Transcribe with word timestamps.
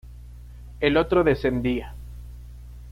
El 0.79 0.97
otro 0.97 1.23
descendía. 1.23 1.93